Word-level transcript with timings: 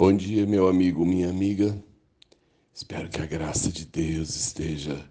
Bom 0.00 0.16
dia, 0.16 0.46
meu 0.46 0.68
amigo, 0.68 1.04
minha 1.04 1.28
amiga. 1.28 1.76
Espero 2.72 3.08
que 3.08 3.20
a 3.20 3.26
graça 3.26 3.68
de 3.68 3.84
Deus 3.84 4.36
esteja 4.36 5.04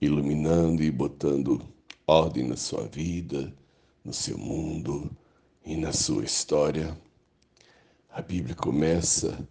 iluminando 0.00 0.82
e 0.82 0.90
botando 0.90 1.64
ordem 2.04 2.48
na 2.48 2.56
sua 2.56 2.88
vida, 2.88 3.54
no 4.04 4.12
seu 4.12 4.36
mundo 4.36 5.08
e 5.64 5.76
na 5.76 5.92
sua 5.92 6.24
história. 6.24 7.00
A 8.10 8.20
Bíblia 8.20 8.56
começa 8.56 9.48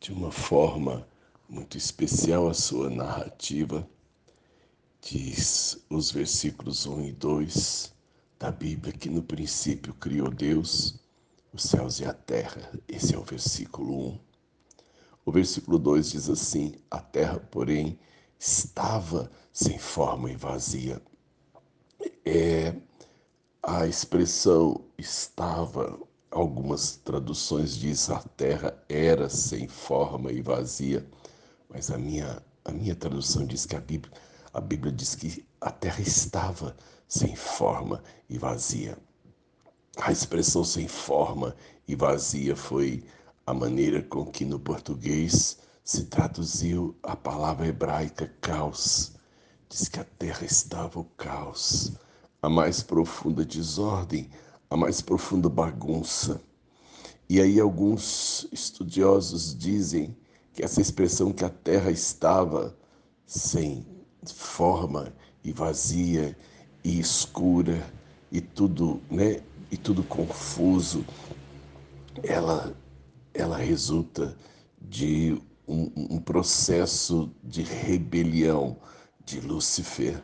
de 0.00 0.12
uma 0.12 0.32
forma 0.32 1.06
muito 1.48 1.78
especial 1.78 2.48
a 2.48 2.54
sua 2.54 2.90
narrativa. 2.90 3.88
Diz 5.00 5.80
os 5.88 6.10
versículos 6.10 6.86
1 6.86 7.04
e 7.04 7.12
2 7.12 7.94
da 8.36 8.50
Bíblia 8.50 8.92
que 8.92 9.08
no 9.08 9.22
princípio 9.22 9.94
criou 9.94 10.28
Deus 10.28 11.00
os 11.52 11.64
céus 11.64 12.00
e 12.00 12.04
a 12.04 12.12
terra. 12.12 12.72
Esse 12.88 13.14
é 13.14 13.18
o 13.18 13.22
versículo 13.22 14.08
1. 14.08 14.20
O 15.24 15.32
versículo 15.32 15.78
2 15.78 16.10
diz 16.10 16.30
assim: 16.30 16.74
A 16.90 17.00
terra, 17.00 17.38
porém, 17.38 17.98
estava 18.38 19.30
sem 19.52 19.78
forma 19.78 20.30
e 20.30 20.36
vazia. 20.36 21.00
É 22.24 22.74
a 23.62 23.86
expressão 23.86 24.84
estava, 24.98 25.96
algumas 26.30 26.96
traduções 26.96 27.76
diz 27.76 28.10
a 28.10 28.18
terra 28.20 28.76
era 28.88 29.28
sem 29.28 29.68
forma 29.68 30.32
e 30.32 30.42
vazia, 30.42 31.06
mas 31.68 31.90
a 31.90 31.96
minha 31.96 32.42
a 32.64 32.72
minha 32.72 32.94
tradução 32.94 33.46
diz 33.46 33.66
que 33.66 33.76
a 33.76 33.80
Bíblia 33.80 34.12
a 34.52 34.60
Bíblia 34.60 34.92
diz 34.92 35.14
que 35.14 35.46
a 35.60 35.70
terra 35.70 36.00
estava 36.00 36.76
sem 37.06 37.36
forma 37.36 38.02
e 38.28 38.36
vazia. 38.38 38.98
A 39.98 40.10
expressão 40.10 40.64
sem 40.64 40.88
forma 40.88 41.54
e 41.86 41.94
vazia 41.94 42.56
foi 42.56 43.04
a 43.46 43.52
maneira 43.52 44.02
com 44.02 44.24
que 44.24 44.44
no 44.44 44.58
português 44.58 45.58
se 45.84 46.04
traduziu 46.04 46.96
a 47.02 47.14
palavra 47.14 47.66
hebraica 47.66 48.32
caos. 48.40 49.12
Diz 49.68 49.88
que 49.88 50.00
a 50.00 50.04
terra 50.04 50.46
estava 50.46 50.98
o 50.98 51.04
caos, 51.16 51.92
a 52.40 52.48
mais 52.48 52.82
profunda 52.82 53.44
desordem, 53.44 54.30
a 54.70 54.76
mais 54.76 55.02
profunda 55.02 55.50
bagunça. 55.50 56.40
E 57.28 57.38
aí 57.40 57.60
alguns 57.60 58.48
estudiosos 58.50 59.54
dizem 59.56 60.16
que 60.54 60.64
essa 60.64 60.80
expressão 60.80 61.32
que 61.32 61.44
a 61.44 61.50
terra 61.50 61.90
estava 61.90 62.74
sem 63.26 63.86
forma 64.24 65.12
e 65.44 65.52
vazia 65.52 66.36
e 66.82 66.98
escura 66.98 67.86
e 68.30 68.40
tudo, 68.40 69.00
né, 69.10 69.42
e 69.72 69.76
tudo 69.78 70.04
confuso, 70.04 71.02
ela, 72.22 72.76
ela 73.32 73.56
resulta 73.56 74.36
de 74.78 75.40
um, 75.66 75.90
um 75.96 76.20
processo 76.20 77.34
de 77.42 77.62
rebelião 77.62 78.76
de 79.24 79.40
Lúcifer. 79.40 80.22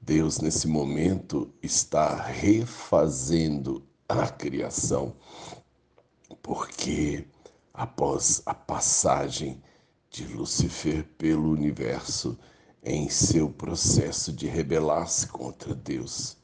Deus, 0.00 0.40
nesse 0.40 0.66
momento, 0.66 1.52
está 1.62 2.16
refazendo 2.16 3.86
a 4.08 4.26
criação, 4.26 5.14
porque 6.42 7.26
após 7.74 8.40
a 8.46 8.54
passagem 8.54 9.62
de 10.08 10.24
Lúcifer 10.28 11.04
pelo 11.18 11.50
universo, 11.50 12.38
em 12.82 13.10
seu 13.10 13.50
processo 13.50 14.32
de 14.32 14.46
rebelar-se 14.46 15.26
contra 15.26 15.74
Deus, 15.74 16.38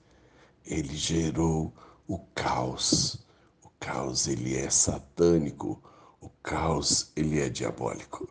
ele 0.67 0.95
gerou 0.95 1.73
o 2.07 2.19
caos. 2.35 3.25
O 3.63 3.71
caos 3.81 4.27
ele 4.27 4.57
é 4.57 4.69
satânico, 4.71 5.83
o 6.21 6.29
caos 6.43 7.13
ele 7.17 7.41
é 7.41 7.49
diabólico. 7.49 8.29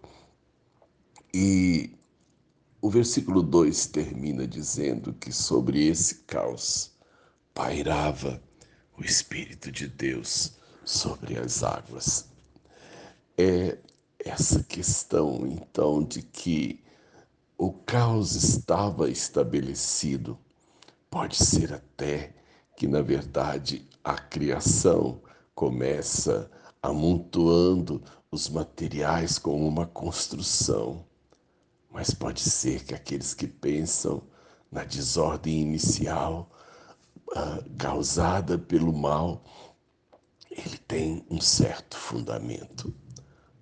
E 1.34 1.98
o 2.82 2.90
versículo 2.90 3.42
2 3.42 3.88
termina 3.88 4.46
dizendo 4.46 5.14
que 5.14 5.32
sobre 5.32 5.88
esse 5.88 6.16
caos 6.26 6.92
pairava 7.54 8.42
o 8.98 9.04
Espírito 9.04 9.72
de 9.72 9.88
Deus 9.88 10.54
sobre 10.84 11.38
as 11.38 11.64
águas. 11.64 12.28
É 13.38 13.78
essa 14.20 14.64
questão, 14.64 15.46
então, 15.48 16.04
de 16.04 16.22
que 16.22 16.84
o 17.58 17.72
caos 17.72 18.36
estava 18.36 19.10
estabelecido. 19.10 20.38
Pode 21.10 21.38
ser 21.38 21.74
até 21.74 22.34
que, 22.76 22.88
na 22.88 23.02
verdade, 23.02 23.88
a 24.04 24.16
criação 24.16 25.22
começa 25.56 26.50
amontoando 26.82 28.04
os 28.30 28.50
materiais 28.50 29.38
como 29.38 29.68
uma 29.68 29.86
construção. 29.86 31.06
Mas 31.90 32.12
pode 32.14 32.42
ser 32.42 32.84
que 32.84 32.96
aqueles 32.96 33.34
que 33.34 33.48
pensam 33.48 34.24
na 34.72 34.84
desordem 34.84 35.62
inicial 35.62 36.50
uh, 37.30 37.70
causada 37.78 38.58
pelo 38.58 38.92
mal, 38.92 39.44
ele 40.50 40.78
tem 40.80 41.26
um 41.30 41.40
certo 41.40 41.96
fundamento. 41.96 42.94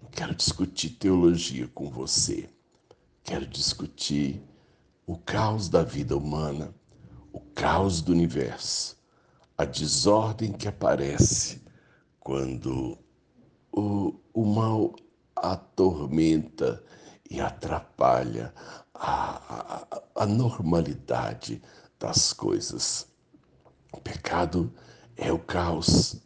Não 0.01 0.09
quero 0.09 0.33
discutir 0.33 0.91
teologia 0.91 1.67
com 1.67 1.89
você. 1.89 2.49
Quero 3.23 3.45
discutir 3.45 4.41
o 5.05 5.17
caos 5.17 5.67
da 5.67 5.83
vida 5.83 6.15
humana, 6.15 6.73
o 7.33 7.39
caos 7.39 8.01
do 8.01 8.13
universo 8.13 9.00
a 9.61 9.65
desordem 9.65 10.51
que 10.51 10.67
aparece 10.67 11.61
quando 12.19 12.97
o, 13.71 14.15
o 14.33 14.43
mal 14.43 14.95
atormenta 15.35 16.83
e 17.29 17.39
atrapalha 17.39 18.51
a, 18.91 19.85
a, 20.17 20.23
a 20.23 20.25
normalidade 20.25 21.61
das 21.99 22.33
coisas. 22.33 23.07
O 23.93 24.01
pecado 24.01 24.73
é 25.15 25.31
o 25.31 25.37
caos, 25.37 26.19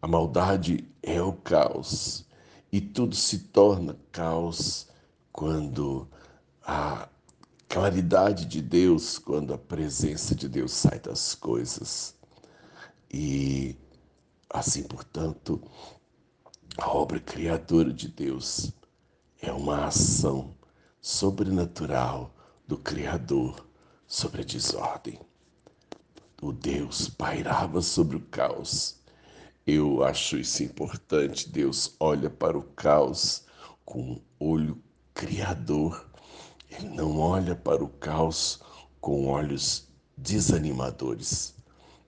a 0.00 0.08
maldade 0.08 0.84
é 1.04 1.22
o 1.22 1.34
caos, 1.34 2.26
e 2.72 2.80
tudo 2.80 3.14
se 3.14 3.38
torna 3.38 3.96
caos 4.10 4.88
quando 5.30 6.08
a 6.66 7.08
claridade 7.68 8.44
de 8.44 8.60
Deus, 8.60 9.18
quando 9.18 9.54
a 9.54 9.58
presença 9.58 10.34
de 10.34 10.48
Deus 10.48 10.72
sai 10.72 10.98
das 10.98 11.36
coisas. 11.36 12.20
E 13.12 13.76
assim, 14.48 14.82
portanto, 14.84 15.62
a 16.78 16.88
obra 16.88 17.20
criadora 17.20 17.92
de 17.92 18.08
Deus 18.08 18.72
é 19.42 19.52
uma 19.52 19.86
ação 19.86 20.54
sobrenatural 21.00 22.34
do 22.66 22.78
Criador 22.78 23.66
sobre 24.06 24.40
a 24.40 24.44
desordem. 24.44 25.20
O 26.40 26.52
Deus 26.52 27.10
pairava 27.10 27.82
sobre 27.82 28.16
o 28.16 28.20
caos. 28.20 28.98
Eu 29.66 30.02
acho 30.02 30.38
isso 30.38 30.62
importante. 30.62 31.48
Deus 31.50 31.94
olha 32.00 32.30
para 32.30 32.56
o 32.56 32.62
caos 32.62 33.44
com 33.84 34.00
um 34.00 34.20
olho 34.40 34.82
criador. 35.12 36.08
Ele 36.70 36.88
não 36.88 37.18
olha 37.18 37.54
para 37.54 37.84
o 37.84 37.88
caos 37.88 38.60
com 39.00 39.26
olhos 39.28 39.88
desanimadores. 40.16 41.54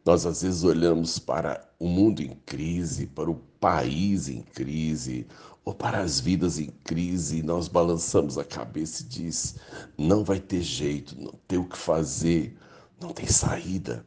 Nós 0.05 0.27
às 0.27 0.43
vezes 0.43 0.65
olhamos 0.65 1.19
para 1.19 1.67
o 1.79 1.89
mundo 1.89 2.21
em 2.21 2.35
crise, 2.45 3.07
para 3.07 3.31
o 3.31 3.37
país 3.59 4.29
em 4.29 4.43
crise, 4.43 5.27
ou 5.65 5.75
para 5.75 6.01
as 6.01 6.21
vidas 6.21 6.59
em 6.59 6.69
crise, 6.85 7.39
e 7.39 7.43
nós 7.43 7.69
balançamos 7.69 8.37
a 8.37 8.45
cabeça 8.45 9.03
e 9.03 9.07
diz: 9.07 9.57
não 9.97 10.23
vai 10.23 10.39
ter 10.39 10.61
jeito, 10.61 11.19
não 11.19 11.33
tem 11.49 11.59
o 11.59 11.69
que 11.69 11.79
fazer, 11.79 12.57
não 13.01 13.15
tem 13.15 13.27
saída. 13.27 14.05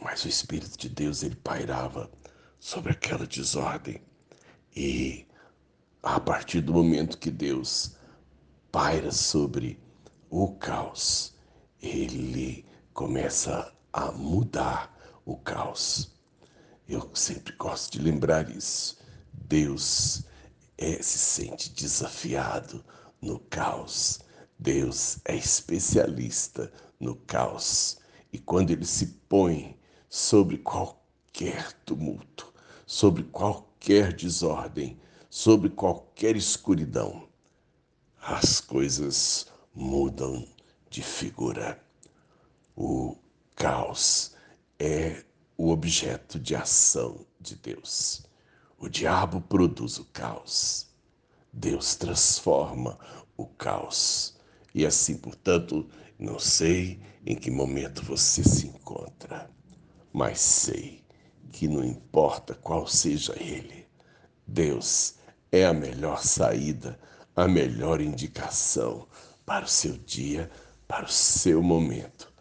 Mas 0.00 0.24
o 0.24 0.28
Espírito 0.28 0.78
de 0.78 0.88
Deus 0.88 1.24
ele 1.24 1.34
pairava 1.34 2.08
sobre 2.60 2.92
aquela 2.92 3.26
desordem 3.26 4.00
e 4.76 5.26
a 6.02 6.20
partir 6.20 6.60
do 6.60 6.72
momento 6.72 7.18
que 7.18 7.32
Deus 7.32 7.96
paira 8.70 9.10
sobre 9.10 9.80
o 10.30 10.52
caos, 10.52 11.34
ele 11.82 12.64
começa 12.94 13.72
a 13.92 14.12
mudar 14.12 14.96
o 15.24 15.36
caos. 15.36 16.10
Eu 16.88 17.10
sempre 17.14 17.54
gosto 17.56 17.92
de 17.92 18.02
lembrar 18.02 18.50
isso. 18.50 18.98
Deus 19.32 20.24
é, 20.76 21.02
se 21.02 21.18
sente 21.18 21.70
desafiado 21.70 22.84
no 23.20 23.38
caos. 23.38 24.20
Deus 24.58 25.18
é 25.24 25.34
especialista 25.34 26.72
no 26.98 27.16
caos. 27.16 27.98
E 28.32 28.38
quando 28.38 28.70
ele 28.70 28.84
se 28.86 29.06
põe 29.28 29.78
sobre 30.08 30.58
qualquer 30.58 31.72
tumulto, 31.84 32.52
sobre 32.86 33.22
qualquer 33.24 34.12
desordem, 34.12 34.98
sobre 35.28 35.68
qualquer 35.68 36.36
escuridão, 36.36 37.28
as 38.20 38.60
coisas 38.60 39.46
mudam 39.74 40.46
de 40.90 41.02
figura. 41.02 41.80
O 42.74 43.16
caos 43.58 44.36
é 44.78 45.24
o 45.56 45.70
objeto 45.70 46.38
de 46.38 46.54
ação 46.54 47.26
de 47.40 47.56
Deus. 47.56 48.24
O 48.78 48.88
diabo 48.88 49.40
produz 49.40 49.98
o 49.98 50.04
caos. 50.04 50.86
Deus 51.52 51.96
transforma 51.96 52.96
o 53.36 53.46
caos. 53.46 54.38
E 54.72 54.86
assim, 54.86 55.16
portanto, 55.16 55.90
não 56.16 56.38
sei 56.38 57.00
em 57.26 57.34
que 57.34 57.50
momento 57.50 58.04
você 58.04 58.44
se 58.44 58.68
encontra, 58.68 59.50
mas 60.12 60.38
sei 60.38 61.04
que 61.50 61.66
não 61.66 61.84
importa 61.84 62.54
qual 62.54 62.86
seja 62.86 63.34
ele, 63.42 63.88
Deus 64.46 65.16
é 65.50 65.66
a 65.66 65.74
melhor 65.74 66.22
saída, 66.22 66.96
a 67.34 67.48
melhor 67.48 68.00
indicação 68.00 69.08
para 69.44 69.64
o 69.64 69.68
seu 69.68 69.98
dia, 69.98 70.48
para 70.86 71.06
o 71.06 71.10
seu 71.10 71.60
momento, 71.60 72.32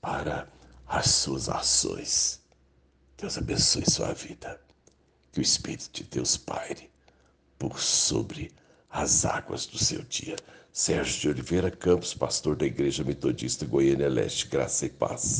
para 0.00 0.48
as 0.90 1.08
suas 1.08 1.48
ações. 1.48 2.40
Deus 3.16 3.38
abençoe 3.38 3.88
sua 3.88 4.12
vida. 4.12 4.60
Que 5.30 5.38
o 5.38 5.42
Espírito 5.42 5.88
de 5.92 6.02
Deus 6.02 6.36
paire 6.36 6.90
por 7.56 7.78
sobre 7.78 8.50
as 8.90 9.24
águas 9.24 9.66
do 9.66 9.78
seu 9.78 10.02
dia. 10.02 10.34
Sérgio 10.72 11.20
de 11.20 11.28
Oliveira 11.28 11.70
Campos, 11.70 12.12
pastor 12.12 12.56
da 12.56 12.66
Igreja 12.66 13.04
Metodista 13.04 13.64
Goiânia 13.64 14.08
Leste, 14.08 14.48
graça 14.48 14.86
e 14.86 14.90
paz. 14.90 15.38